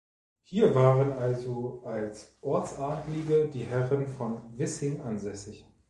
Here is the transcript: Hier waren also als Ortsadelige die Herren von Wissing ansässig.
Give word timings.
Hier 0.41 0.73
waren 0.73 1.13
also 1.13 1.83
als 1.85 2.35
Ortsadelige 2.41 3.47
die 3.53 3.65
Herren 3.65 4.07
von 4.07 4.39
Wissing 4.57 4.99
ansässig. 5.01 5.63